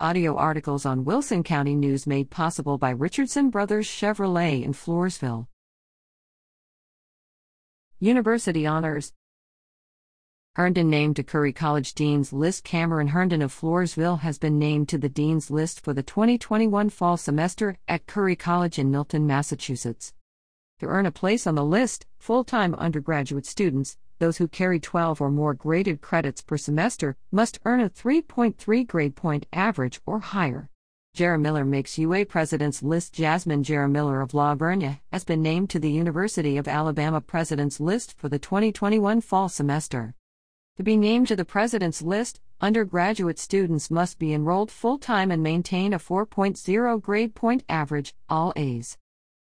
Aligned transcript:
Audio 0.00 0.34
articles 0.34 0.84
on 0.84 1.04
Wilson 1.04 1.44
County 1.44 1.76
News 1.76 2.04
made 2.04 2.28
possible 2.28 2.78
by 2.78 2.90
Richardson 2.90 3.48
Brothers 3.48 3.86
Chevrolet 3.86 4.64
in 4.64 4.72
Floresville. 4.72 5.46
University 8.00 8.66
Honors 8.66 9.12
Herndon 10.56 10.90
named 10.90 11.14
to 11.14 11.22
Curry 11.22 11.52
College 11.52 11.94
Dean's 11.94 12.32
List. 12.32 12.64
Cameron 12.64 13.06
Herndon 13.06 13.40
of 13.40 13.54
Floresville 13.54 14.18
has 14.18 14.36
been 14.36 14.58
named 14.58 14.88
to 14.88 14.98
the 14.98 15.08
Dean's 15.08 15.48
List 15.48 15.80
for 15.80 15.92
the 15.92 16.02
2021 16.02 16.90
fall 16.90 17.16
semester 17.16 17.78
at 17.86 18.08
Curry 18.08 18.34
College 18.34 18.80
in 18.80 18.90
Milton, 18.90 19.28
Massachusetts. 19.28 20.12
To 20.80 20.86
earn 20.86 21.06
a 21.06 21.12
place 21.12 21.46
on 21.46 21.54
the 21.54 21.64
list, 21.64 22.04
full 22.18 22.42
time 22.42 22.74
undergraduate 22.74 23.46
students, 23.46 23.96
those 24.18 24.38
who 24.38 24.48
carry 24.48 24.80
12 24.80 25.20
or 25.20 25.30
more 25.30 25.54
graded 25.54 26.00
credits 26.00 26.42
per 26.42 26.56
semester, 26.56 27.16
must 27.30 27.60
earn 27.64 27.80
a 27.80 27.88
3.3 27.88 28.86
grade 28.86 29.14
point 29.14 29.46
average 29.52 30.00
or 30.04 30.18
higher. 30.18 30.68
Jaramillo 31.16 31.64
makes 31.64 31.96
UA 31.96 32.26
President's 32.26 32.82
List. 32.82 33.14
Jasmine 33.14 33.62
Jaramillo 33.62 34.20
of 34.20 34.34
La 34.34 34.56
Vernia 34.56 34.98
has 35.12 35.22
been 35.22 35.42
named 35.42 35.70
to 35.70 35.78
the 35.78 35.92
University 35.92 36.56
of 36.56 36.66
Alabama 36.66 37.20
President's 37.20 37.78
List 37.78 38.18
for 38.18 38.28
the 38.28 38.40
2021 38.40 39.20
fall 39.20 39.48
semester. 39.48 40.12
To 40.76 40.82
be 40.82 40.96
named 40.96 41.28
to 41.28 41.36
the 41.36 41.44
President's 41.44 42.02
List, 42.02 42.40
undergraduate 42.60 43.38
students 43.38 43.92
must 43.92 44.18
be 44.18 44.34
enrolled 44.34 44.72
full 44.72 44.98
time 44.98 45.30
and 45.30 45.40
maintain 45.40 45.92
a 45.92 46.00
4.0 46.00 47.00
grade 47.00 47.36
point 47.36 47.62
average, 47.68 48.12
all 48.28 48.52
A's. 48.56 48.98